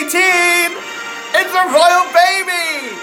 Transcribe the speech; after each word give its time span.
Dog 0.00 0.08
18! 0.08 0.22
It's 1.34 1.54
a 1.54 1.64
royal 1.68 2.06
baby! 2.14 2.96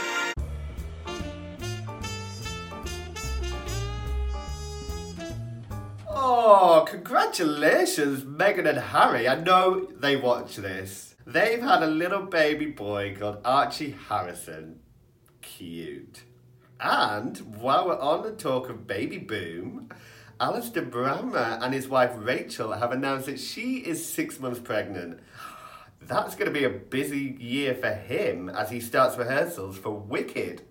Oh, 6.10 6.86
congratulations, 6.88 8.24
Meghan 8.24 8.68
and 8.68 8.80
Harry. 8.80 9.28
I 9.28 9.36
know 9.36 9.88
they 10.00 10.16
watch 10.16 10.56
this. 10.56 11.16
They've 11.28 11.62
had 11.62 11.84
a 11.84 11.88
little 11.88 12.24
baby 12.24 12.66
boy 12.66 13.16
called 13.20 13.42
Archie 13.46 13.96
Harrison. 14.10 14.80
Cute. 15.42 16.24
And 16.80 17.38
while 17.60 17.86
we're 17.88 18.00
on 18.00 18.24
the 18.24 18.32
talk 18.32 18.70
of 18.70 18.88
baby 18.88 19.20
boom, 19.20 19.90
Alistair 20.40 20.84
Brammer 20.84 21.60
and 21.64 21.74
his 21.74 21.88
wife 21.88 22.12
Rachel 22.16 22.74
have 22.74 22.92
announced 22.92 23.26
that 23.26 23.40
she 23.40 23.78
is 23.78 24.08
six 24.08 24.40
months 24.40 24.60
pregnant. 24.60 25.20
That's 26.08 26.36
going 26.36 26.46
to 26.46 26.58
be 26.58 26.64
a 26.64 26.70
busy 26.70 27.36
year 27.38 27.76
for 27.76 27.94
him 27.94 28.48
as 28.50 28.72
he 28.72 28.80
starts 28.80 29.18
rehearsals 29.18 29.78
for 29.78 29.92
Wicked. 29.92 30.62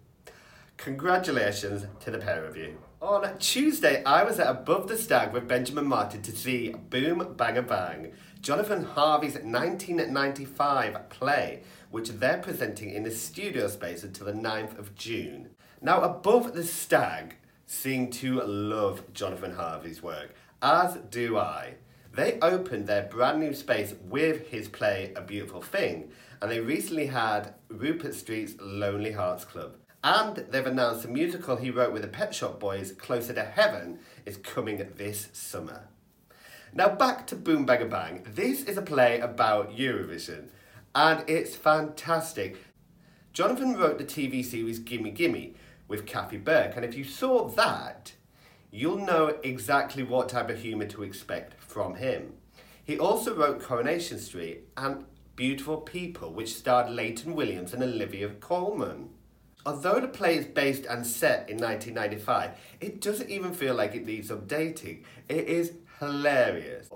Congratulations 0.78 1.84
to 2.00 2.10
the 2.10 2.16
pair 2.16 2.46
of 2.46 2.56
you. 2.56 2.78
On 3.02 3.36
Tuesday, 3.38 4.02
I 4.04 4.24
was 4.24 4.40
at 4.40 4.48
Above 4.48 4.88
the 4.88 4.96
Stag 4.96 5.34
with 5.34 5.46
Benjamin 5.46 5.84
Martin 5.86 6.22
to 6.22 6.32
see 6.32 6.70
Boom 6.70 7.34
Bang 7.36 7.59
a 7.59 7.62
Bang, 7.62 8.12
Jonathan 8.40 8.84
Harvey's 8.84 9.34
1995 9.34 11.10
play, 11.10 11.62
which 11.90 12.09
they're 12.09 12.38
presenting 12.38 12.88
in 12.88 13.02
the 13.02 13.10
studio 13.10 13.68
space 13.68 14.02
until 14.02 14.24
the 14.24 14.32
9th 14.32 14.78
of 14.78 14.95
June. 14.95 15.50
Now, 15.82 16.00
Above 16.00 16.54
the 16.54 16.65
Stag 16.65 17.37
seem 17.66 18.10
to 18.12 18.40
love 18.40 19.12
Jonathan 19.12 19.52
Harvey's 19.52 20.02
work, 20.02 20.34
as 20.62 20.95
do 21.10 21.37
I. 21.37 21.74
They 22.16 22.38
opened 22.40 22.86
their 22.86 23.02
brand 23.02 23.40
new 23.40 23.52
space 23.52 23.95
with 24.09 24.46
his 24.46 24.68
play 24.68 25.12
A 25.14 25.20
Beautiful 25.20 25.60
Thing, 25.60 26.10
and 26.40 26.50
they 26.50 26.60
recently 26.60 27.09
had 27.09 27.52
Rupert 27.68 28.14
Street's 28.14 28.54
Lonely 28.59 29.12
Hearts 29.12 29.45
Club. 29.45 29.76
And 30.02 30.37
they've 30.37 30.66
announced 30.66 31.02
the 31.02 31.09
musical 31.09 31.56
he 31.56 31.70
wrote 31.70 31.92
with 31.92 32.00
the 32.00 32.09
Pet 32.09 32.34
Shop 32.34 32.59
Boys, 32.59 32.92
Closer 32.92 33.34
to 33.34 33.44
Heaven, 33.44 33.98
is 34.24 34.38
coming 34.38 34.82
this 34.96 35.28
summer. 35.34 35.88
Now 36.72 36.88
back 36.88 37.26
to 37.26 37.37
Boom 37.37 37.66
Bang 37.66 37.87
Bang. 37.90 38.26
This 38.26 38.62
is 38.62 38.78
a 38.78 38.82
play 38.82 39.20
about 39.20 39.76
Eurovision, 39.76 40.48
and 40.94 41.22
it's 41.28 41.54
fantastic. 41.54 42.56
Jonathan 43.34 43.76
wrote 43.76 43.98
the 43.98 44.04
TV 44.04 44.42
series 44.42 44.78
Gimme 44.78 45.10
Gimme 45.10 45.54
with 45.87 46.06
Kathy 46.06 46.38
Burke, 46.38 46.76
and 46.76 46.84
if 46.87 46.94
you 46.94 47.04
saw 47.04 47.46
that, 47.50 48.14
you'll 48.77 48.99
know 48.99 49.38
exactly 49.43 50.02
what 50.02 50.29
type 50.29 50.51
of 50.51 50.59
humour 50.59 50.87
to 50.87 51.02
expect 51.02 51.55
from 51.63 51.95
him. 51.95 52.35
He 52.85 52.99
also 52.99 53.35
wrote 53.35 53.63
Coronation 53.63 54.18
Street 54.18 54.68
and 54.77 55.07
Beautiful 55.35 55.79
People, 55.79 56.33
which 56.33 56.55
starred 56.55 56.91
Layton 56.91 57.35
Williams 57.35 57.73
and 57.73 57.83
Olivia 57.83 58.29
Colman. 58.29 59.09
Although 59.65 60.01
the 60.01 60.09
play 60.09 60.37
is 60.37 60.45
based 60.45 60.85
and 60.85 61.07
set 61.07 61.49
in 61.49 61.57
1995, 61.57 62.51
it 62.80 63.01
doesn't 63.01 63.30
even 63.30 63.55
feel 63.55 63.74
like 63.74 63.95
it 63.95 64.05
needs 64.05 64.31
updating. 64.31 65.05
It 65.28 65.49
is 65.49 65.72
hilarious. 65.99 66.91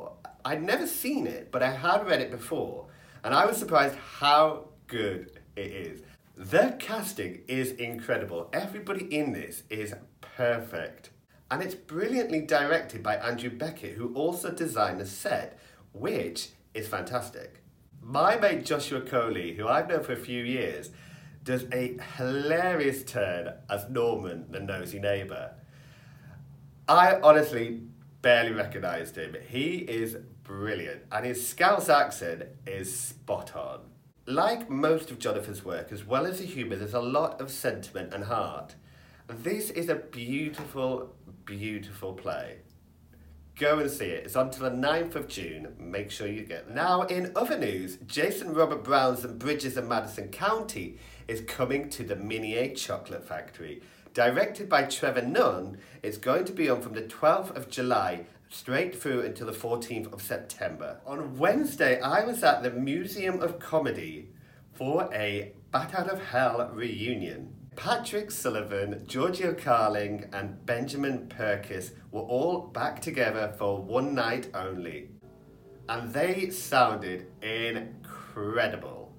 I'd 0.44 0.62
never 0.62 0.86
seen 0.86 1.26
it, 1.26 1.50
but 1.50 1.62
I 1.62 1.72
had 1.72 2.06
read 2.06 2.20
it 2.20 2.30
before, 2.30 2.86
and 3.24 3.34
I 3.34 3.46
was 3.46 3.56
surprised 3.56 3.96
how 3.96 4.68
good 4.86 5.40
it 5.56 5.72
is. 5.72 6.02
The 6.36 6.76
casting 6.78 7.40
is 7.48 7.72
incredible. 7.72 8.50
Everybody 8.52 9.04
in 9.14 9.32
this 9.32 9.62
is 9.70 9.94
perfect. 10.20 11.10
And 11.50 11.62
it's 11.62 11.74
brilliantly 11.74 12.42
directed 12.42 13.02
by 13.02 13.16
Andrew 13.16 13.50
Beckett, 13.50 13.94
who 13.94 14.14
also 14.14 14.50
designed 14.50 15.00
the 15.00 15.06
set, 15.06 15.58
which 15.92 16.50
is 16.74 16.86
fantastic. 16.86 17.62
My 18.00 18.36
mate 18.36 18.64
Joshua 18.64 19.00
Coley, 19.00 19.54
who 19.54 19.66
I've 19.66 19.88
known 19.88 20.04
for 20.04 20.12
a 20.12 20.16
few 20.16 20.44
years, 20.44 20.90
does 21.42 21.64
a 21.72 21.96
hilarious 22.16 23.02
turn 23.02 23.52
as 23.68 23.88
Norman, 23.88 24.46
the 24.50 24.60
nosy 24.60 24.98
neighbour. 24.98 25.54
I 26.88 27.20
honestly 27.20 27.82
barely 28.22 28.52
recognised 28.52 29.16
him. 29.16 29.36
He 29.48 29.78
is 29.78 30.16
brilliant, 30.44 31.02
and 31.10 31.24
his 31.24 31.46
Scouse 31.46 31.88
accent 31.88 32.44
is 32.66 32.96
spot 32.96 33.56
on. 33.56 33.80
Like 34.26 34.68
most 34.70 35.10
of 35.10 35.18
Jonathan's 35.18 35.64
work, 35.64 35.90
as 35.92 36.04
well 36.04 36.26
as 36.26 36.38
the 36.38 36.46
humour, 36.46 36.76
there's 36.76 36.94
a 36.94 37.00
lot 37.00 37.40
of 37.40 37.50
sentiment 37.50 38.12
and 38.12 38.24
heart. 38.24 38.74
This 39.28 39.70
is 39.70 39.88
a 39.88 39.94
beautiful, 39.94 41.14
beautiful 41.44 42.12
play. 42.14 42.58
Go 43.56 43.78
and 43.78 43.90
see 43.90 44.06
it. 44.06 44.24
It's 44.24 44.36
until 44.36 44.70
the 44.70 44.76
9th 44.76 45.16
of 45.16 45.28
June. 45.28 45.74
Make 45.78 46.10
sure 46.10 46.26
you 46.26 46.44
get. 46.44 46.70
Now, 46.70 47.02
in 47.02 47.32
other 47.36 47.58
news, 47.58 47.98
Jason 48.06 48.54
Robert 48.54 48.82
Brown's 48.82 49.24
and 49.24 49.38
Bridges 49.38 49.76
in 49.76 49.86
Madison 49.86 50.28
County 50.28 50.98
is 51.28 51.42
coming 51.42 51.90
to 51.90 52.02
the 52.02 52.16
Menier 52.16 52.74
Chocolate 52.74 53.26
Factory. 53.26 53.82
Directed 54.14 54.68
by 54.68 54.84
Trevor 54.84 55.22
Nunn, 55.22 55.78
it's 56.02 56.16
going 56.16 56.44
to 56.46 56.52
be 56.52 56.70
on 56.70 56.80
from 56.80 56.94
the 56.94 57.02
12th 57.02 57.54
of 57.54 57.68
July 57.68 58.24
straight 58.48 59.00
through 59.00 59.20
until 59.20 59.46
the 59.46 59.52
14th 59.52 60.12
of 60.12 60.22
September. 60.22 61.00
On 61.06 61.38
Wednesday, 61.38 62.00
I 62.00 62.24
was 62.24 62.42
at 62.42 62.62
the 62.62 62.70
Museum 62.70 63.40
of 63.40 63.58
Comedy 63.58 64.30
for 64.72 65.12
a 65.12 65.52
Bat 65.70 65.94
Out 65.94 66.08
of 66.08 66.24
Hell 66.24 66.70
reunion. 66.72 67.54
Patrick 67.82 68.30
Sullivan, 68.30 69.06
Georgia 69.06 69.54
Carling, 69.54 70.28
and 70.34 70.66
Benjamin 70.66 71.26
Purkis 71.30 71.92
were 72.10 72.20
all 72.20 72.66
back 72.66 73.00
together 73.00 73.54
for 73.56 73.80
one 73.80 74.14
night 74.14 74.50
only. 74.52 75.08
And 75.88 76.12
they 76.12 76.50
sounded 76.50 77.28
incredible. 77.40 79.14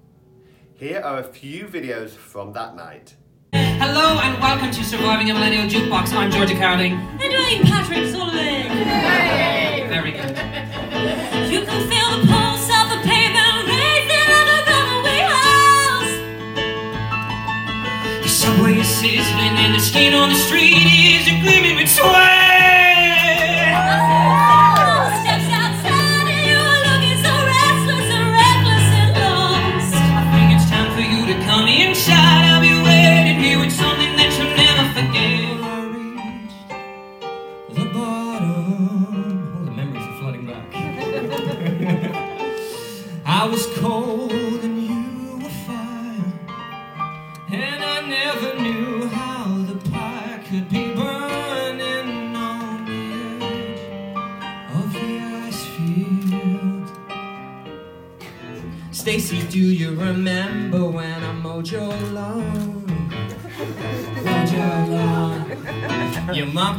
Here 0.74 1.00
are 1.00 1.18
a 1.18 1.24
few 1.24 1.64
videos 1.64 2.10
from 2.10 2.52
that 2.52 2.76
night. 2.76 3.16
Hello 3.52 4.20
and 4.20 4.40
welcome 4.40 4.70
to 4.70 4.84
Surviving 4.84 5.32
a 5.32 5.34
Millennial 5.34 5.66
Jukebox. 5.66 6.12
I'm 6.12 6.30
Georgia 6.30 6.54
Carling. 6.54 6.92
And 6.92 7.34
I'm 7.34 7.64
Patrick 7.64 8.06
Sullivan. 8.12 8.78
Very 9.88 10.12
good. 10.12 10.38
You 11.50 11.66
can 11.66 11.88
feel 11.90 12.20
the 12.20 12.26
pulse 12.28 12.51
sizzling 19.02 19.58
and 19.58 19.74
the 19.74 19.80
skin 19.80 20.14
on 20.14 20.28
the 20.28 20.36
street 20.36 20.76
is 20.76 21.26
gleaming 21.42 21.74
with 21.74 21.88
sweat. 21.88 22.51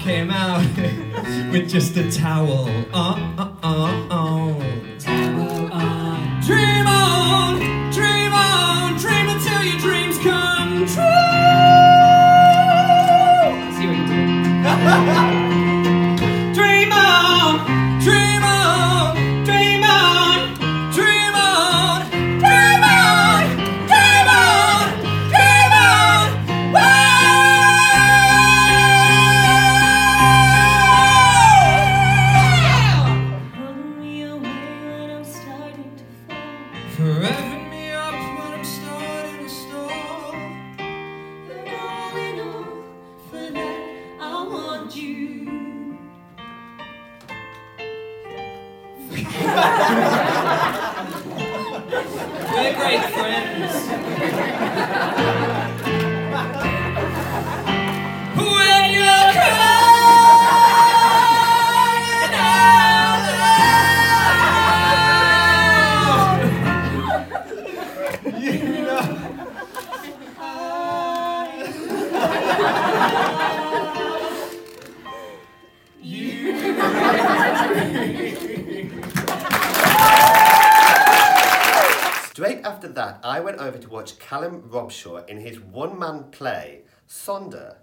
Came 0.03 0.29
out 0.31 0.59
with 1.51 1.69
just 1.69 1.95
a 1.95 2.11
towel. 2.11 2.67
Uh, 2.93 3.15
uh, 3.37 3.53
uh, 3.63 4.07
uh. 4.09 4.99
Towel 4.99 5.71
on. 5.71 6.41
Dream 6.41 6.87
on, 6.87 7.59
dream 7.89 8.33
on, 8.33 8.97
dream 8.97 9.29
until 9.29 9.63
your 9.63 9.79
dreams 9.79 10.17
come 10.17 10.79
true. 10.79 11.03
See 13.77 13.87
what 13.87 13.97
you 13.97 15.37
do. 15.37 15.39
Callum 84.33 84.63
Robshaw 84.63 85.29
in 85.29 85.41
his 85.41 85.59
one 85.59 85.99
man 85.99 86.31
play, 86.31 86.81
Sonder. 87.07 87.75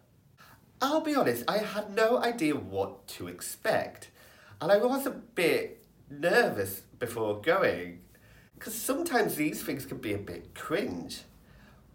I'll 0.82 1.00
be 1.00 1.14
honest, 1.14 1.44
I 1.46 1.58
had 1.58 1.94
no 1.94 2.18
idea 2.18 2.56
what 2.56 3.06
to 3.06 3.28
expect, 3.28 4.10
and 4.60 4.72
I 4.72 4.78
was 4.78 5.06
a 5.06 5.10
bit 5.10 5.84
nervous 6.10 6.80
before 6.98 7.40
going, 7.40 8.00
because 8.54 8.74
sometimes 8.74 9.36
these 9.36 9.62
things 9.62 9.86
can 9.86 9.98
be 9.98 10.12
a 10.12 10.18
bit 10.18 10.52
cringe. 10.56 11.20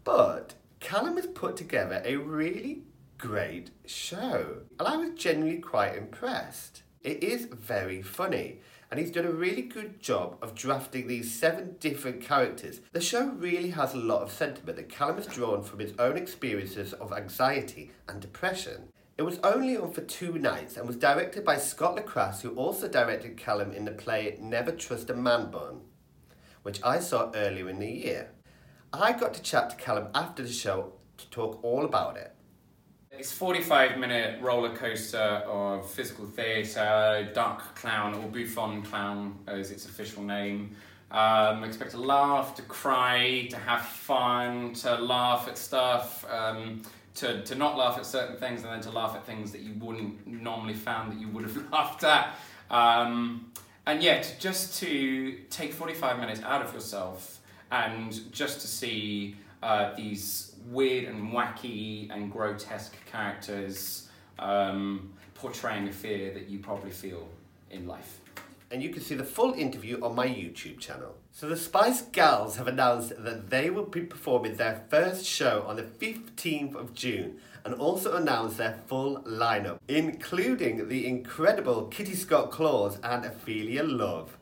But 0.04 0.54
Callum 0.80 1.16
has 1.16 1.26
put 1.26 1.58
together 1.58 2.00
a 2.02 2.16
really 2.16 2.84
great 3.18 3.72
show, 3.84 4.62
and 4.80 4.88
I 4.88 4.96
was 4.96 5.10
genuinely 5.16 5.60
quite 5.60 5.98
impressed. 5.98 6.80
It 7.06 7.22
is 7.22 7.44
very 7.44 8.02
funny, 8.02 8.58
and 8.90 8.98
he's 8.98 9.12
done 9.12 9.26
a 9.26 9.30
really 9.30 9.62
good 9.62 10.00
job 10.00 10.38
of 10.42 10.56
drafting 10.56 11.06
these 11.06 11.32
seven 11.32 11.76
different 11.78 12.20
characters. 12.20 12.80
The 12.90 13.00
show 13.00 13.28
really 13.28 13.70
has 13.70 13.94
a 13.94 13.98
lot 13.98 14.22
of 14.22 14.32
sentiment 14.32 14.76
that 14.76 14.88
Callum 14.88 15.14
has 15.14 15.28
drawn 15.28 15.62
from 15.62 15.78
his 15.78 15.92
own 16.00 16.16
experiences 16.16 16.94
of 16.94 17.12
anxiety 17.12 17.92
and 18.08 18.20
depression. 18.20 18.88
It 19.16 19.22
was 19.22 19.38
only 19.44 19.76
on 19.76 19.92
for 19.92 20.00
two 20.00 20.36
nights 20.36 20.76
and 20.76 20.84
was 20.84 20.96
directed 20.96 21.44
by 21.44 21.58
Scott 21.58 21.94
Le 21.94 22.02
Crass, 22.02 22.42
who 22.42 22.50
also 22.56 22.88
directed 22.88 23.36
Callum 23.36 23.70
in 23.70 23.84
the 23.84 23.92
play 23.92 24.36
Never 24.40 24.72
Trust 24.72 25.08
a 25.08 25.14
Man 25.14 25.48
Bun, 25.52 25.82
which 26.64 26.82
I 26.82 26.98
saw 26.98 27.30
earlier 27.36 27.68
in 27.68 27.78
the 27.78 27.86
year. 27.86 28.32
I 28.92 29.12
got 29.12 29.32
to 29.34 29.42
chat 29.42 29.70
to 29.70 29.76
Callum 29.76 30.08
after 30.12 30.42
the 30.42 30.52
show 30.52 30.94
to 31.18 31.30
talk 31.30 31.62
all 31.62 31.84
about 31.84 32.16
it. 32.16 32.35
It's 33.18 33.32
45 33.32 33.96
minute 33.98 34.42
roller 34.42 34.74
coaster 34.76 35.18
of 35.18 35.90
physical 35.90 36.26
theatre, 36.26 37.30
dark 37.32 37.74
clown 37.74 38.14
or 38.14 38.28
bouffon 38.28 38.82
clown 38.82 39.38
as 39.46 39.70
its 39.70 39.86
official 39.86 40.22
name. 40.22 40.76
Um, 41.10 41.64
expect 41.64 41.92
to 41.92 41.98
laugh, 41.98 42.54
to 42.56 42.62
cry, 42.62 43.46
to 43.50 43.56
have 43.56 43.86
fun, 43.86 44.74
to 44.74 44.96
laugh 44.96 45.48
at 45.48 45.56
stuff, 45.56 46.26
um, 46.30 46.82
to, 47.14 47.42
to 47.44 47.54
not 47.54 47.78
laugh 47.78 47.96
at 47.96 48.04
certain 48.04 48.36
things 48.36 48.64
and 48.64 48.72
then 48.72 48.82
to 48.82 48.90
laugh 48.90 49.16
at 49.16 49.24
things 49.24 49.50
that 49.52 49.62
you 49.62 49.72
wouldn't 49.78 50.26
normally 50.26 50.74
found 50.74 51.10
that 51.10 51.18
you 51.18 51.28
would 51.28 51.44
have 51.44 51.56
laughed 51.72 52.04
at. 52.04 52.34
Um, 52.70 53.50
and 53.86 54.02
yet, 54.02 54.36
just 54.38 54.78
to 54.80 55.38
take 55.48 55.72
45 55.72 56.18
minutes 56.18 56.42
out 56.42 56.60
of 56.60 56.74
yourself 56.74 57.40
and 57.70 58.30
just 58.30 58.60
to 58.60 58.66
see 58.66 59.36
uh, 59.62 59.94
these 59.94 60.55
weird 60.70 61.04
and 61.04 61.32
wacky 61.32 62.10
and 62.10 62.30
grotesque 62.30 62.94
characters 63.10 64.08
um, 64.38 65.12
portraying 65.34 65.88
a 65.88 65.92
fear 65.92 66.32
that 66.34 66.48
you 66.48 66.58
probably 66.58 66.90
feel 66.90 67.28
in 67.70 67.86
life. 67.86 68.20
and 68.70 68.82
you 68.82 68.90
can 68.90 69.00
see 69.00 69.14
the 69.14 69.24
full 69.24 69.52
interview 69.54 70.02
on 70.02 70.14
my 70.14 70.26
YouTube 70.26 70.78
channel. 70.80 71.14
So 71.30 71.48
the 71.48 71.56
Spice 71.56 72.02
Girls 72.02 72.56
have 72.56 72.66
announced 72.66 73.12
that 73.22 73.48
they 73.48 73.70
will 73.70 73.84
be 73.84 74.00
performing 74.00 74.56
their 74.56 74.84
first 74.88 75.24
show 75.24 75.64
on 75.68 75.76
the 75.76 75.82
15th 75.84 76.74
of 76.74 76.92
June 76.92 77.38
and 77.64 77.74
also 77.74 78.16
announced 78.16 78.56
their 78.58 78.78
full 78.86 79.22
lineup, 79.22 79.78
including 79.88 80.88
the 80.88 81.06
incredible 81.06 81.86
Kitty 81.86 82.14
Scott 82.14 82.50
Claus 82.50 82.98
and 83.04 83.24
Ophelia 83.24 83.84
Love. 83.84 84.36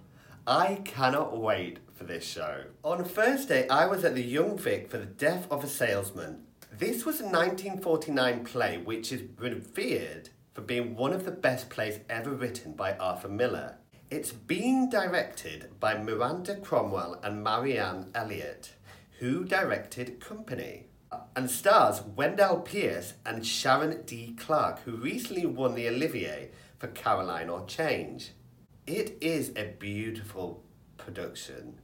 I 0.46 0.80
cannot 0.84 1.36
wait 1.36 1.78
for 2.04 2.12
this 2.12 2.24
show. 2.24 2.64
On 2.82 3.02
Thursday, 3.02 3.66
I 3.68 3.86
was 3.86 4.04
at 4.04 4.14
the 4.14 4.22
Young 4.22 4.58
Vic 4.58 4.90
for 4.90 4.98
the 4.98 5.06
Death 5.06 5.46
of 5.50 5.64
a 5.64 5.66
Salesman. 5.66 6.42
This 6.70 7.06
was 7.06 7.20
a 7.20 7.24
1949 7.24 8.44
play 8.44 8.78
which 8.78 9.10
is 9.10 9.22
revered 9.38 10.28
for 10.52 10.60
being 10.60 10.96
one 10.96 11.12
of 11.12 11.24
the 11.24 11.30
best 11.30 11.70
plays 11.70 12.00
ever 12.10 12.30
written 12.30 12.72
by 12.72 12.94
Arthur 12.96 13.28
Miller. 13.28 13.76
It's 14.10 14.32
being 14.32 14.90
directed 14.90 15.80
by 15.80 15.96
Miranda 15.96 16.56
Cromwell 16.56 17.20
and 17.22 17.42
Marianne 17.42 18.10
Elliott, 18.14 18.74
who 19.20 19.44
directed 19.44 20.20
Company, 20.20 20.86
and 21.34 21.50
stars 21.50 22.02
Wendell 22.02 22.60
Pierce 22.60 23.14
and 23.24 23.46
Sharon 23.46 24.02
D. 24.04 24.34
Clarke, 24.38 24.80
who 24.80 24.96
recently 24.96 25.46
won 25.46 25.74
the 25.74 25.88
Olivier 25.88 26.50
for 26.78 26.88
Caroline 26.88 27.48
or 27.48 27.64
Change. 27.66 28.32
It 28.86 29.16
is 29.22 29.52
a 29.56 29.74
beautiful 29.78 30.64
production 30.96 31.78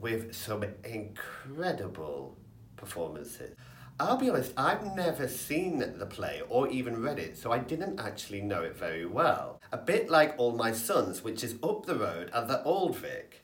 with 0.00 0.34
some 0.34 0.64
incredible 0.84 2.36
performances. 2.76 3.54
I'll 3.98 4.18
be 4.18 4.28
honest, 4.28 4.52
I've 4.58 4.94
never 4.94 5.26
seen 5.26 5.78
the 5.78 6.06
play 6.06 6.42
or 6.50 6.68
even 6.68 7.02
read 7.02 7.18
it, 7.18 7.38
so 7.38 7.50
I 7.50 7.58
didn't 7.58 7.98
actually 7.98 8.42
know 8.42 8.62
it 8.62 8.76
very 8.76 9.06
well. 9.06 9.60
A 9.72 9.78
bit 9.78 10.10
like 10.10 10.34
All 10.36 10.52
My 10.52 10.72
Sons, 10.72 11.24
which 11.24 11.42
is 11.42 11.56
up 11.62 11.86
the 11.86 11.94
road 11.96 12.30
at 12.34 12.46
the 12.46 12.62
Old 12.62 12.96
Vic. 12.96 13.42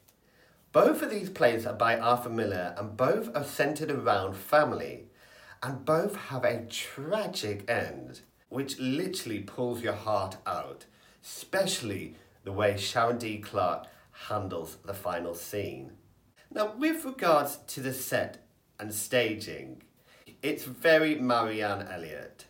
Both 0.70 1.00
of 1.02 1.10
these 1.10 1.30
plays 1.30 1.64
are 1.66 1.72
by 1.72 1.98
Arthur 1.98 2.28
Miller 2.28 2.74
and 2.76 2.96
both 2.96 3.34
are 3.34 3.44
centered 3.44 3.90
around 3.90 4.36
family, 4.36 5.06
and 5.62 5.84
both 5.86 6.16
have 6.16 6.44
a 6.44 6.66
tragic 6.66 7.68
end, 7.70 8.20
which 8.48 8.78
literally 8.78 9.40
pulls 9.40 9.80
your 9.80 9.94
heart 9.94 10.36
out, 10.46 10.84
especially 11.24 12.16
the 12.44 12.52
way 12.52 12.76
Sharon 12.76 13.16
D. 13.16 13.38
Clarke 13.38 13.86
handles 14.28 14.76
the 14.84 14.94
final 14.94 15.34
scene. 15.34 15.92
Now, 16.54 16.74
with 16.76 17.06
regards 17.06 17.56
to 17.68 17.80
the 17.80 17.94
set 17.94 18.44
and 18.78 18.92
staging, 18.92 19.82
it's 20.42 20.64
very 20.64 21.14
Marianne 21.14 21.88
Elliott. 21.88 22.44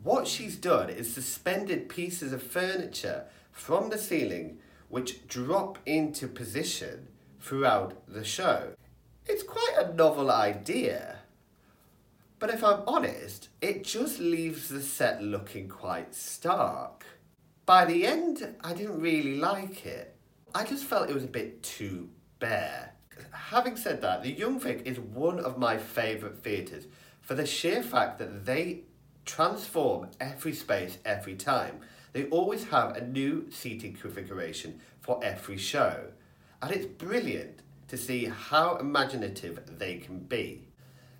What 0.00 0.28
she's 0.28 0.54
done 0.54 0.90
is 0.90 1.12
suspended 1.12 1.88
pieces 1.88 2.32
of 2.32 2.40
furniture 2.40 3.24
from 3.50 3.90
the 3.90 3.98
ceiling 3.98 4.58
which 4.88 5.26
drop 5.26 5.78
into 5.86 6.28
position 6.28 7.08
throughout 7.40 8.06
the 8.06 8.22
show. 8.22 8.74
It's 9.26 9.42
quite 9.42 9.74
a 9.76 9.92
novel 9.92 10.30
idea, 10.30 11.16
but 12.38 12.50
if 12.50 12.62
I'm 12.62 12.82
honest, 12.86 13.48
it 13.60 13.82
just 13.82 14.20
leaves 14.20 14.68
the 14.68 14.82
set 14.82 15.20
looking 15.20 15.68
quite 15.68 16.14
stark. 16.14 17.04
By 17.64 17.86
the 17.86 18.06
end, 18.06 18.54
I 18.62 18.72
didn't 18.72 19.00
really 19.00 19.38
like 19.38 19.84
it. 19.84 20.14
I 20.54 20.62
just 20.64 20.84
felt 20.84 21.10
it 21.10 21.14
was 21.14 21.24
a 21.24 21.28
bit 21.28 21.64
too 21.64 22.08
bare. 22.38 22.92
Having 23.36 23.76
said 23.76 24.00
that, 24.02 24.22
the 24.22 24.32
Young 24.32 24.58
Vic 24.58 24.82
is 24.84 24.98
one 24.98 25.38
of 25.38 25.58
my 25.58 25.76
favourite 25.78 26.38
theatres 26.38 26.86
for 27.20 27.34
the 27.34 27.46
sheer 27.46 27.82
fact 27.82 28.18
that 28.18 28.44
they 28.44 28.82
transform 29.24 30.08
every 30.20 30.52
space 30.52 30.98
every 31.04 31.34
time. 31.34 31.80
They 32.12 32.24
always 32.26 32.64
have 32.64 32.96
a 32.96 33.06
new 33.06 33.50
seating 33.50 33.94
configuration 33.94 34.80
for 35.00 35.20
every 35.22 35.58
show. 35.58 36.06
And 36.62 36.72
it's 36.72 36.86
brilliant 36.86 37.60
to 37.88 37.96
see 37.96 38.24
how 38.24 38.76
imaginative 38.76 39.78
they 39.78 39.98
can 39.98 40.20
be. 40.20 40.68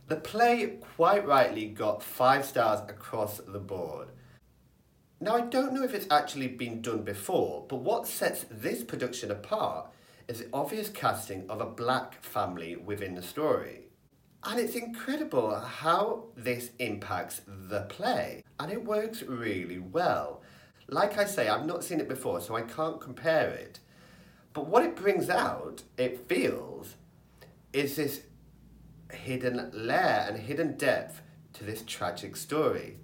The 0.09 0.17
play 0.17 0.79
quite 0.97 1.27
rightly 1.27 1.67
got 1.67 2.03
five 2.03 2.45
stars 2.45 2.81
across 2.89 3.39
the 3.39 3.59
board. 3.59 4.09
Now, 5.21 5.37
I 5.37 5.43
don't 5.43 5.73
know 5.73 5.83
if 5.83 5.95
it's 5.95 6.11
actually 6.11 6.49
been 6.49 6.83
done 6.83 7.03
before, 7.03 7.65
but 7.69 7.77
what 7.77 8.07
sets 8.07 8.47
this 8.51 8.85
production 8.85 9.31
apart 9.31 9.89
is 10.29 10.41
the 10.41 10.49
obvious 10.53 10.89
casting 10.89 11.49
of 11.49 11.61
a 11.61 11.67
black 11.67 12.23
family 12.23 12.77
within 12.77 13.15
the 13.15 13.23
story. 13.23 13.89
And 14.45 14.61
it's 14.61 14.75
incredible 14.75 15.59
how 15.59 16.27
this 16.37 16.71
impacts 16.79 17.41
the 17.47 17.83
play, 17.83 18.45
and 18.61 18.71
it 18.71 18.85
works 18.85 19.23
really 19.23 19.79
well. 19.79 20.43
Like 20.89 21.19
I 21.19 21.25
say, 21.25 21.49
I've 21.49 21.67
not 21.67 21.83
seen 21.83 22.01
it 22.01 22.09
before, 22.09 22.41
so 22.41 22.55
I 22.55 22.63
can't 22.63 23.01
compare 23.01 23.51
it. 23.51 23.81
But 24.53 24.69
what 24.69 24.85
it 24.85 24.97
brings 24.97 25.29
out, 25.29 25.83
it 25.97 26.29
feels, 26.29 26.95
is 27.73 27.97
this 27.97 28.23
hidden 29.13 29.71
layer 29.73 30.27
and 30.29 30.39
hidden 30.39 30.77
depth 30.77 31.23
to 31.55 31.65
this 31.65 31.83
tragic 31.87 32.37
story. 32.37 32.99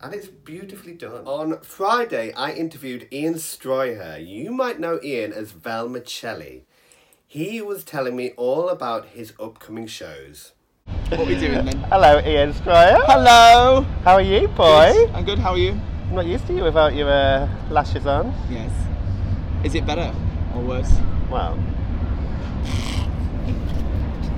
And 0.00 0.14
it's 0.14 0.28
beautifully 0.28 0.92
done. 0.92 1.26
On 1.26 1.60
Friday, 1.60 2.32
I 2.34 2.52
interviewed 2.52 3.08
Ian 3.12 3.34
Stroughair. 3.34 4.24
You 4.24 4.52
might 4.52 4.78
know 4.78 5.00
Ian 5.02 5.32
as 5.32 5.50
Velma 5.50 6.00
Celli. 6.00 6.62
He 7.26 7.60
was 7.60 7.82
telling 7.82 8.14
me 8.14 8.30
all 8.36 8.68
about 8.68 9.06
his 9.06 9.32
upcoming 9.40 9.88
shows. 9.88 10.52
What 11.08 11.22
are 11.22 11.24
we 11.24 11.34
doing 11.34 11.64
then? 11.64 11.78
Hello, 11.90 12.20
Ian 12.24 12.52
Stroughair. 12.52 13.00
Hello. 13.06 13.82
How 14.04 14.14
are 14.14 14.22
you, 14.22 14.46
boy? 14.46 14.92
Good. 14.92 15.10
I'm 15.10 15.24
good. 15.24 15.38
How 15.40 15.50
are 15.54 15.58
you? 15.58 15.72
I'm 15.72 16.14
not 16.14 16.26
used 16.26 16.46
to 16.46 16.54
you 16.54 16.62
without 16.62 16.94
your 16.94 17.10
uh, 17.10 17.48
lashes 17.68 18.06
on. 18.06 18.32
Yes. 18.48 18.70
Is 19.64 19.74
it 19.74 19.84
better 19.84 20.14
or 20.54 20.62
worse? 20.62 20.94
Well, 21.28 21.58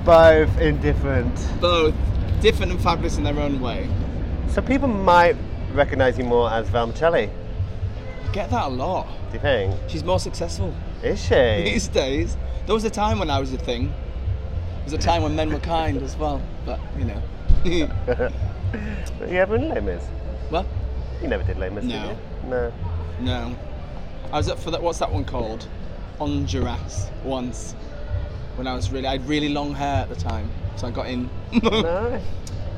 both 0.03 0.57
in 0.59 0.81
different. 0.81 1.35
Both 1.61 1.93
different 2.41 2.71
and 2.71 2.81
fabulous 2.81 3.17
in 3.17 3.23
their 3.23 3.39
own 3.39 3.61
way. 3.61 3.87
So 4.47 4.61
people 4.61 4.87
might 4.89 5.37
recognise 5.73 6.17
you 6.17 6.23
more 6.23 6.51
as. 6.51 6.73
I 6.73 7.29
get 8.33 8.49
that 8.49 8.65
a 8.65 8.69
lot. 8.69 9.07
Do 9.29 9.33
you 9.33 9.39
think? 9.39 9.75
She's 9.87 10.03
more 10.03 10.19
successful 10.19 10.73
Is 11.03 11.21
she? 11.23 11.35
these 11.63 11.87
days. 11.87 12.37
There 12.65 12.75
was 12.75 12.83
a 12.83 12.89
time 12.89 13.19
when 13.19 13.29
I 13.29 13.39
was 13.39 13.53
a 13.53 13.57
thing. 13.57 13.87
There 13.87 14.83
was 14.85 14.93
a 14.93 14.97
time 14.97 15.23
when 15.23 15.35
men 15.35 15.51
were 15.51 15.59
kind 15.59 16.01
as 16.01 16.15
well, 16.15 16.41
but 16.65 16.79
you 16.97 17.05
know. 17.05 17.21
you 17.63 17.87
ever 19.37 19.55
in 19.55 19.69
Les 19.69 19.81
Mis? 19.81 20.03
well, 20.49 20.65
You 21.21 21.27
never 21.27 21.43
did 21.43 21.57
Les 21.59 21.69
Mis, 21.69 21.83
No. 21.83 21.89
did 21.89 22.09
you? 22.09 22.49
No. 22.49 22.73
no. 23.19 23.55
I 24.31 24.37
was 24.37 24.49
up 24.49 24.57
for 24.59 24.71
that. 24.71 24.81
What's 24.81 24.99
that 24.99 25.11
one 25.11 25.25
called? 25.25 25.67
Honduras 26.17 27.09
once. 27.23 27.73
When 28.55 28.67
I 28.67 28.73
was 28.75 28.91
really, 28.91 29.07
I 29.07 29.13
had 29.13 29.27
really 29.27 29.49
long 29.49 29.73
hair 29.73 30.01
at 30.03 30.09
the 30.09 30.15
time, 30.15 30.49
so 30.75 30.87
I 30.87 30.91
got 30.91 31.07
in. 31.07 31.29
No. 31.63 32.21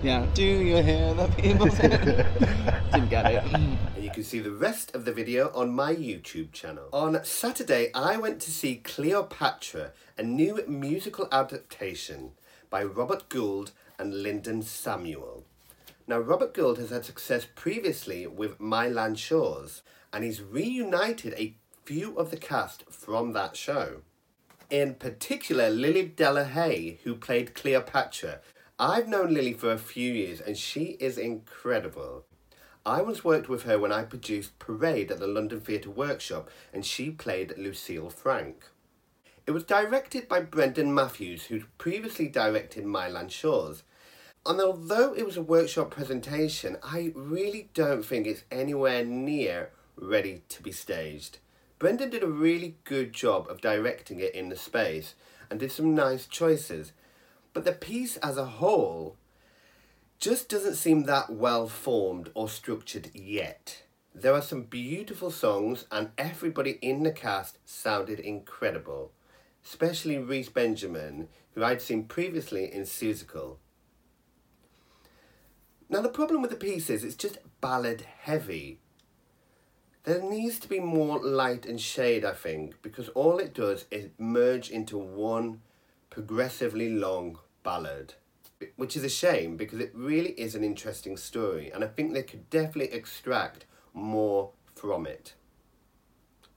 Yeah. 0.04 0.26
Do 0.34 0.44
you 0.44 0.84
hear 0.84 1.14
the 1.14 1.28
people? 1.30 1.70
sing? 1.70 1.90
Didn't 2.92 3.10
get 3.10 3.26
it. 3.32 3.44
And 3.54 4.04
you 4.04 4.12
can 4.12 4.24
see 4.24 4.40
the 4.40 4.52
rest 4.52 4.94
of 4.94 5.06
the 5.06 5.14
video 5.14 5.50
on 5.56 5.72
my 5.72 5.96
YouTube 5.96 6.52
channel. 6.52 6.90
On 6.92 7.24
Saturday, 7.24 7.90
I 7.94 8.18
went 8.18 8.42
to 8.42 8.52
see 8.52 8.76
Cleopatra, 8.76 9.94
a 10.18 10.24
new 10.24 10.62
musical 10.68 11.28
adaptation 11.32 12.32
by 12.70 12.84
Robert 12.84 13.30
Gould 13.30 13.72
and 13.98 14.22
Lyndon 14.22 14.62
Samuel. 14.62 15.46
Now, 16.06 16.20
Robert 16.20 16.54
Gould 16.54 16.80
has 16.80 16.90
had 16.90 17.06
success 17.06 17.48
previously 17.56 18.28
with 18.28 18.60
My 18.60 18.90
Land 18.90 19.20
Shores, 19.20 19.84
and 20.12 20.26
he's 20.26 20.42
reunited 20.42 21.34
a 21.38 21.56
few 21.86 22.18
of 22.18 22.30
the 22.30 22.38
cast 22.38 22.84
from 22.92 23.32
that 23.34 23.56
show. 23.56 24.02
In 24.70 24.96
particular, 24.96 25.70
Lily 25.70 26.10
Delahaye, 26.10 27.00
who 27.04 27.16
played 27.16 27.54
Cleopatra. 27.54 28.40
I've 28.80 29.08
known 29.08 29.34
Lily 29.34 29.54
for 29.54 29.72
a 29.72 29.78
few 29.78 30.12
years, 30.12 30.42
and 30.42 30.58
she 30.58 30.98
is 31.00 31.20
incredible. 31.20 32.26
I 32.86 33.02
once 33.02 33.24
worked 33.24 33.48
with 33.48 33.64
her 33.64 33.78
when 33.78 33.92
I 33.92 34.04
produced 34.04 34.58
Parade 34.58 35.12
at 35.12 35.20
the 35.20 35.28
London 35.28 35.62
Theatre 35.62 35.92
Workshop, 35.92 36.50
and 36.74 36.84
she 36.84 37.12
played 37.12 37.58
Lucille 37.58 38.10
Frank. 38.10 38.66
It 39.46 39.52
was 39.52 39.64
directed 39.64 40.28
by 40.28 40.42
Brendan 40.42 40.94
Matthews, 40.94 41.46
who 41.46 41.64
previously 41.78 42.28
directed 42.28 42.84
Mylan 42.84 43.30
Shores. 43.30 43.84
And 44.46 44.60
although 44.60 45.14
it 45.14 45.26
was 45.26 45.38
a 45.38 45.44
workshop 45.44 45.92
presentation, 45.92 46.78
I 46.82 47.12
really 47.16 47.70
don't 47.74 48.04
think 48.04 48.26
it's 48.26 48.44
anywhere 48.52 49.06
near 49.06 49.70
ready 49.96 50.42
to 50.50 50.64
be 50.64 50.72
staged. 50.72 51.38
Brendan 51.78 52.10
did 52.10 52.24
a 52.24 52.28
really 52.28 52.78
good 52.86 53.14
job 53.14 53.48
of 53.50 53.62
directing 53.62 54.20
it 54.20 54.34
in 54.34 54.50
the 54.50 54.56
space 54.56 55.14
and 55.50 55.60
did 55.60 55.72
some 55.72 55.94
nice 55.94 56.26
choices, 56.26 56.92
but 57.54 57.66
the 57.66 57.72
piece 57.72 58.18
as 58.18 58.38
a 58.38 58.46
whole 58.46 59.16
just 60.20 60.50
doesn't 60.50 60.76
seem 60.76 61.04
that 61.04 61.30
well 61.30 61.68
formed 61.68 62.30
or 62.34 62.50
structured 62.50 63.12
yet. 63.14 63.84
There 64.16 64.34
are 64.34 64.42
some 64.42 64.64
beautiful 64.64 65.32
songs, 65.32 65.86
and 65.92 66.12
everybody 66.18 66.78
in 66.82 67.04
the 67.04 67.12
cast 67.12 67.58
sounded 67.66 68.20
incredible, 68.20 69.12
especially 69.66 70.18
Reese 70.18 70.50
Benjamin, 70.50 71.30
who 71.54 71.64
I'd 71.64 71.82
seen 71.82 72.06
previously 72.06 72.72
in 72.72 72.84
Seussical. 72.84 73.58
Now, 75.90 76.02
the 76.02 76.10
problem 76.10 76.42
with 76.42 76.52
the 76.52 76.58
piece 76.58 76.90
is 76.90 77.04
it's 77.04 77.16
just 77.16 77.40
ballad 77.60 78.06
heavy. 78.22 78.80
There 80.04 80.22
needs 80.22 80.60
to 80.60 80.70
be 80.70 80.80
more 80.80 81.20
light 81.20 81.66
and 81.66 81.80
shade, 81.80 82.24
I 82.24 82.34
think, 82.34 82.82
because 82.82 83.10
all 83.10 83.40
it 83.40 83.54
does 83.54 83.86
is 83.90 84.10
merge 84.18 84.70
into 84.70 84.98
one 84.98 85.62
progressively 86.14 86.90
long 86.90 87.40
ballad. 87.64 88.14
Which 88.76 88.96
is 88.96 89.04
a 89.04 89.10
shame 89.10 89.58
because 89.58 89.80
it 89.80 89.92
really 89.96 90.30
is 90.32 90.54
an 90.54 90.64
interesting 90.64 91.18
story, 91.18 91.72
and 91.72 91.84
I 91.84 91.88
think 91.88 92.14
they 92.14 92.22
could 92.22 92.50
definitely 92.52 92.94
extract 92.94 93.66
more 93.94 94.52
from 94.76 95.08
it. 95.08 95.34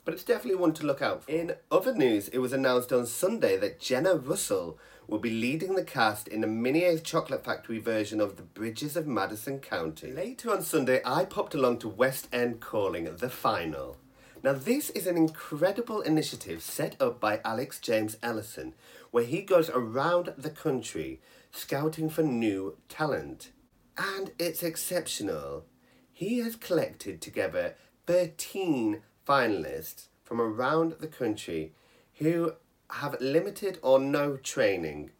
But 0.05 0.13
it's 0.13 0.23
definitely 0.23 0.61
one 0.61 0.75
to 0.75 0.87
look 0.87 1.01
out 1.01 1.25
for. 1.25 1.31
In 1.33 1.55
other 1.71 1.95
news, 1.95 2.29
it 2.29 2.39
was 2.39 2.53
announced 2.53 2.93
on 2.93 3.07
Sunday 3.07 3.57
that 3.57 3.81
Jenna 3.81 4.15
Russell 4.15 4.79
will 5.09 5.19
be 5.19 5.31
leading 5.31 5.75
the 5.75 5.85
cast 5.85 6.29
in 6.29 6.43
the 6.43 6.47
Menier's 6.47 7.01
Chocolate 7.01 7.45
Factory 7.45 7.79
version 7.79 8.21
of 8.21 8.37
The 8.37 8.43
Bridges 8.43 8.95
of 8.97 9.07
Madison 9.07 9.59
County. 9.59 10.13
Later 10.13 10.53
on 10.53 10.63
Sunday, 10.63 11.01
I 11.05 11.25
popped 11.25 11.55
along 11.55 11.79
to 11.79 11.89
West 11.89 12.29
End 12.31 12.61
Calling, 12.61 13.05
the 13.05 13.31
final. 13.31 13.97
Now, 14.43 14.53
this 14.53 14.91
is 14.91 15.09
an 15.09 15.17
incredible 15.17 16.03
initiative 16.03 16.63
set 16.63 16.95
up 17.01 17.19
by 17.19 17.41
Alex 17.45 17.81
James 17.81 18.17
Ellison, 18.23 18.75
where 19.17 19.25
he 19.25 19.41
goes 19.41 19.71
around 19.71 20.35
the 20.37 20.51
country 20.51 21.23
scouting 21.51 22.11
for 22.11 22.23
new 22.23 22.77
talent. 22.87 23.51
And 23.97 24.33
it's 24.39 24.63
exceptional. 24.63 25.65
He 26.13 26.41
has 26.41 26.55
collected 26.55 27.23
together 27.23 27.77
13 28.07 29.01
finalists 29.27 30.09
from 30.23 30.39
around 30.39 30.97
the 31.01 31.07
country 31.07 31.73
who 32.17 32.53
have 32.91 33.19
limited 33.19 33.79
or 33.81 33.99
no 33.99 34.37
training, 34.37 35.13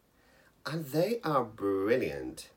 and 0.63 0.85
they 0.85 1.19
are 1.23 1.43
brilliant. 1.43 2.51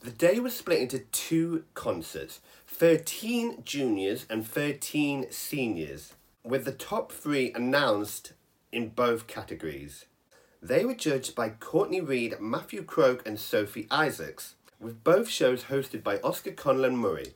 The 0.00 0.12
day 0.12 0.40
was 0.40 0.56
split 0.56 0.80
into 0.80 1.00
two 1.00 1.64
concerts 1.74 2.40
13 2.66 3.64
juniors 3.66 4.24
and 4.30 4.46
13 4.46 5.26
seniors, 5.30 6.14
with 6.42 6.64
the 6.64 6.72
top 6.72 7.12
three 7.12 7.52
announced 7.52 8.32
in 8.72 8.88
both 8.88 9.26
categories. 9.26 10.06
They 10.62 10.84
were 10.84 10.94
judged 10.94 11.34
by 11.34 11.48
Courtney 11.48 12.02
Reed, 12.02 12.38
Matthew 12.38 12.82
Croke, 12.82 13.26
and 13.26 13.40
Sophie 13.40 13.86
Isaacs, 13.90 14.56
with 14.78 15.02
both 15.02 15.26
shows 15.26 15.64
hosted 15.64 16.02
by 16.02 16.18
Oscar 16.20 16.50
Conlon 16.50 16.96
Morrey. 16.96 17.32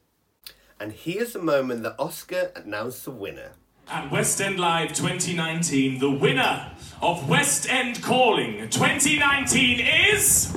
And 0.78 0.92
here's 0.92 1.32
the 1.32 1.38
moment 1.38 1.84
that 1.84 1.96
Oscar 1.98 2.52
announced 2.54 3.06
the 3.06 3.10
winner. 3.10 3.52
At 3.88 4.12
West 4.12 4.42
End 4.42 4.60
Live 4.60 4.92
2019, 4.92 6.00
the 6.00 6.10
winner 6.10 6.72
of 7.00 7.26
West 7.26 7.66
End 7.70 8.02
Calling 8.02 8.68
2019 8.68 9.80
is. 10.12 10.54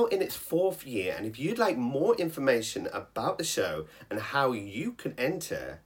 Now 0.00 0.06
in 0.06 0.22
its 0.22 0.36
fourth 0.36 0.86
year, 0.86 1.14
and 1.16 1.26
if 1.26 1.36
you'd 1.38 1.58
like 1.58 1.76
more 1.76 2.16
information 2.16 2.88
about 2.92 3.36
the 3.36 3.44
show 3.44 3.84
and 4.08 4.18
how 4.18 4.52
you 4.52 4.92
can 4.92 5.12
enter, 5.18 5.80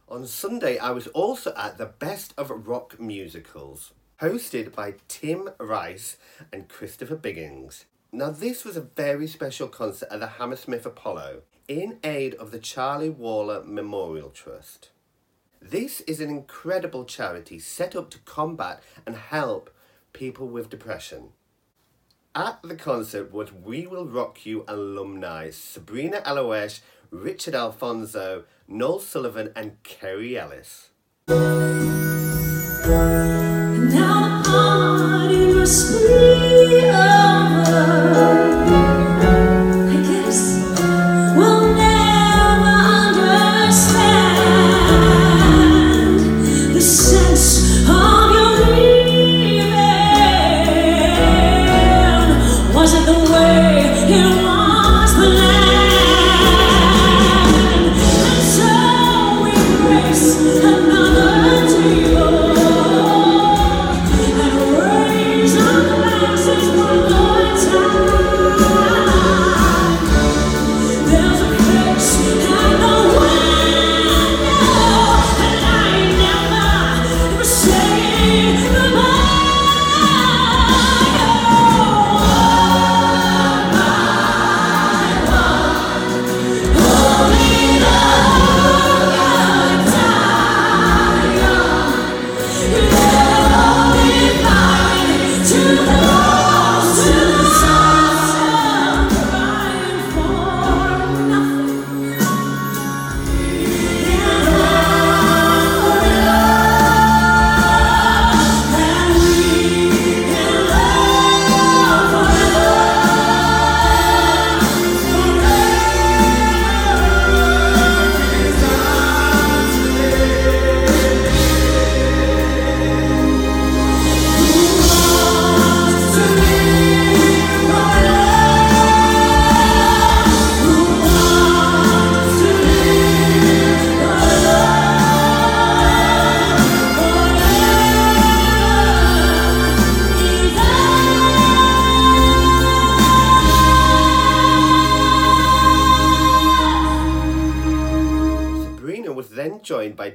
On 0.09 0.27
Sunday, 0.27 0.77
I 0.77 0.91
was 0.91 1.07
also 1.07 1.53
at 1.55 1.77
the 1.77 1.85
Best 1.85 2.33
of 2.37 2.67
Rock 2.67 2.99
Musicals, 2.99 3.93
hosted 4.21 4.75
by 4.75 4.95
Tim 5.07 5.51
Rice 5.59 6.17
and 6.51 6.67
Christopher 6.67 7.15
Biggins. 7.15 7.85
Now, 8.11 8.31
this 8.31 8.65
was 8.65 8.75
a 8.75 8.81
very 8.81 9.27
special 9.27 9.69
concert 9.69 10.09
at 10.11 10.19
the 10.19 10.27
Hammersmith 10.27 10.85
Apollo 10.85 11.43
in 11.67 11.99
aid 12.03 12.35
of 12.35 12.51
the 12.51 12.59
Charlie 12.59 13.09
Waller 13.09 13.63
Memorial 13.63 14.29
Trust. 14.29 14.89
This 15.61 16.01
is 16.01 16.19
an 16.19 16.29
incredible 16.29 17.05
charity 17.05 17.59
set 17.59 17.95
up 17.95 18.09
to 18.11 18.19
combat 18.19 18.83
and 19.05 19.15
help 19.15 19.73
people 20.13 20.47
with 20.47 20.69
depression. 20.69 21.29
At 22.35 22.61
the 22.61 22.75
concert 22.75 23.33
was 23.33 23.51
We 23.51 23.87
Will 23.87 24.05
Rock 24.05 24.45
You 24.45 24.63
alumni 24.67 25.49
Sabrina 25.49 26.21
Aloueche, 26.21 26.81
Richard 27.09 27.55
Alfonso, 27.55 28.43
Noel 28.67 28.99
Sullivan, 28.99 29.51
and 29.55 29.81
Kerry 29.83 30.37
Ellis. 30.37 30.89
And 31.27 31.87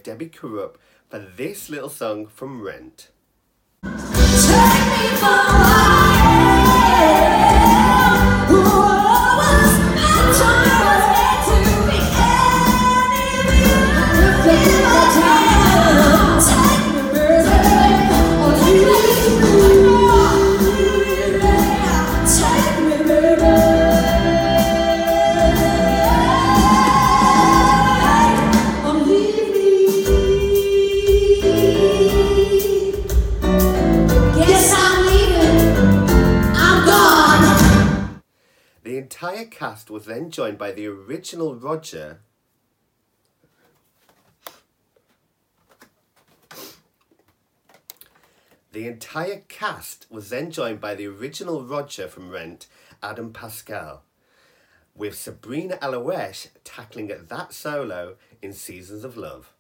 Debbie 0.03 0.29
Kurup 0.29 0.75
for 1.09 1.19
this 1.19 1.71
little 1.71 1.89
song 1.89 2.27
from 2.27 2.63
Rent. 2.63 3.09
Take 14.45 15.42
cast 39.83 39.91
was 39.91 40.05
then 40.05 40.31
joined 40.31 40.59
by 40.59 40.71
the 40.71 40.87
original 40.87 41.57
Roger. 41.57 42.21
The 48.71 48.87
entire 48.87 49.43
cast 49.49 50.07
was 50.09 50.31
then 50.31 50.53
joined 50.53 50.81
by 50.81 50.95
the 50.95 51.09
original 51.09 51.65
Roger 51.65 52.07
from 52.07 52.31
Rent, 52.31 52.69
Adam 53.03 53.33
Pascal, 53.33 54.05
with 54.95 55.17
Sabrina 55.17 55.79
Aloueche 55.83 56.51
tackling 56.63 57.11
that 57.29 57.53
solo 57.53 58.15
in 58.41 58.53
Seasons 58.53 59.03
of 59.03 59.17
Love. 59.17 59.53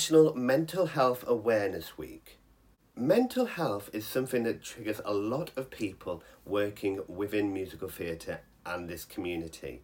National 0.00 0.34
Mental 0.34 0.86
Health 0.86 1.24
Awareness 1.26 1.98
Week. 1.98 2.38
Mental 2.96 3.44
health 3.44 3.90
is 3.92 4.06
something 4.06 4.44
that 4.44 4.62
triggers 4.62 5.02
a 5.04 5.12
lot 5.12 5.50
of 5.56 5.68
people 5.68 6.22
working 6.46 7.02
within 7.06 7.52
musical 7.52 7.90
theatre 7.90 8.40
and 8.64 8.88
this 8.88 9.04
community. 9.04 9.82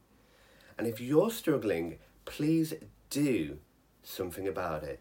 And 0.79 0.87
if 0.87 1.02
you're 1.02 1.31
struggling, 1.31 1.98
please 2.24 2.72
do 3.11 3.59
something 4.02 4.48
about 4.48 4.85
it. 4.85 5.00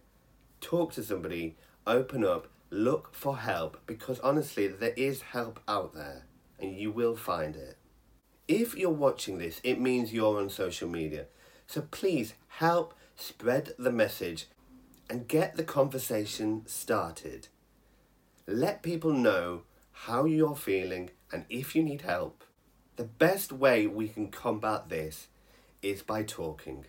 Talk 0.60 0.92
to 0.96 1.04
somebody, 1.04 1.56
open 1.88 2.26
up, 2.26 2.50
look 2.70 3.16
for 3.16 3.38
help 3.38 3.78
because 3.86 4.20
honestly, 4.20 4.68
there 4.68 4.94
is 4.98 5.22
help 5.22 5.62
out 5.66 5.94
there 5.94 6.26
and 6.60 6.76
you 6.76 6.92
will 6.92 7.16
find 7.16 7.56
it. 7.56 7.78
If 8.50 8.76
you're 8.76 8.90
watching 8.90 9.38
this, 9.38 9.62
it 9.64 9.80
means 9.80 10.12
you're 10.12 10.42
on 10.42 10.50
social 10.50 10.90
media. 10.90 11.28
So 11.68 11.84
please 11.90 12.34
help 12.60 12.94
spread 13.16 13.72
the 13.80 13.94
message 13.94 14.48
and 15.10 15.28
get 15.28 15.56
the 15.56 15.64
conversation 15.64 16.64
started. 16.66 17.48
Let 18.48 18.84
people 18.84 19.14
know 19.14 19.64
how 19.92 20.26
you're 20.26 20.56
feeling 20.56 21.12
and 21.32 21.46
if 21.50 21.76
you 21.76 21.84
need 21.84 22.02
help. 22.02 22.44
The 22.96 23.04
best 23.04 23.52
way 23.52 23.88
we 23.88 24.08
can 24.08 24.30
combat 24.30 24.90
this 24.90 25.28
is 25.82 26.02
by 26.02 26.24
talking. 26.24 26.86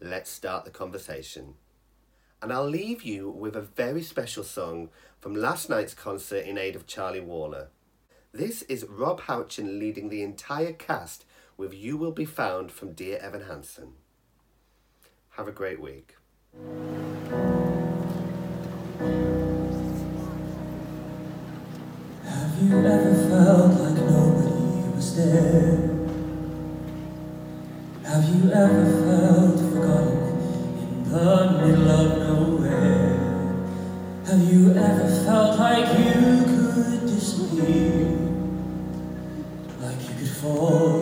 Let's 0.00 0.30
start 0.30 0.64
the 0.64 0.70
conversation. 0.70 1.54
And 2.40 2.52
I'll 2.52 2.68
leave 2.68 3.02
you 3.02 3.28
with 3.28 3.56
a 3.56 3.60
very 3.60 4.02
special 4.02 4.44
song 4.44 4.90
from 5.20 5.34
last 5.34 5.68
night's 5.68 5.94
concert 5.94 6.44
in 6.44 6.56
aid 6.56 6.76
of 6.76 6.86
Charlie 6.86 7.20
Waller. 7.20 7.68
This 8.32 8.62
is 8.62 8.86
Rob 8.88 9.22
Houchen 9.22 9.78
leading 9.80 10.08
the 10.08 10.22
entire 10.22 10.72
cast 10.72 11.24
with 11.56 11.74
You 11.74 11.96
Will 11.96 12.12
Be 12.12 12.24
Found 12.24 12.70
from 12.70 12.92
Dear 12.92 13.18
Evan 13.18 13.42
Hansen. 13.42 13.94
Have 15.30 15.48
a 15.48 15.52
great 15.52 15.80
week. 15.80 16.17
Have 16.54 16.64
you 22.62 22.78
ever 22.86 23.14
felt 23.28 23.72
like 23.78 23.98
nobody 23.98 24.88
was 24.96 25.16
there? 25.16 25.76
Have 28.02 28.24
you 28.30 28.50
ever 28.50 28.84
felt 29.04 29.60
forgotten 29.60 30.40
in 30.78 31.10
the 31.10 31.28
middle 31.60 31.90
of 31.90 32.06
nowhere? 32.18 33.12
Have 34.24 34.42
you 34.50 34.72
ever 34.72 35.08
felt 35.24 35.58
like 35.58 35.98
you 35.98 36.14
could 36.44 37.06
disappear? 37.06 38.16
Like 39.82 40.00
you 40.00 40.14
could 40.18 40.34
fall 40.36 41.00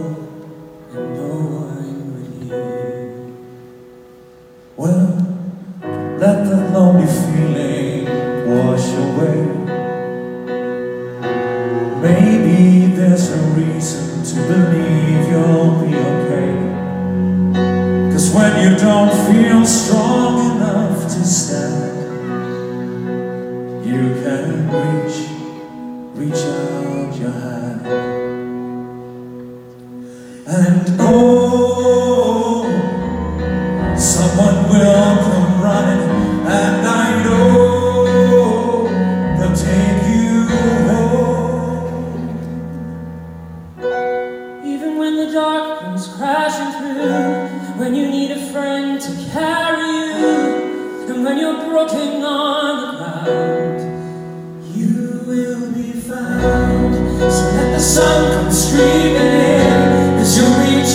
and 0.91 1.15
no 1.15 1.29
one 1.39 1.97
would 2.15 2.31
hear? 2.43 2.86
Believe 14.47 15.29
you'll 15.29 15.81
be 15.83 15.95
okay. 15.95 16.51
Cause 18.13 18.31
when 18.35 18.53
you 18.63 18.77
don't 18.79 19.13
feel 19.27 19.65
strong 19.67 20.56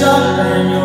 up 0.04 0.40
and 0.40 0.81